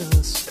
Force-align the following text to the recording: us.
us. 0.00 0.41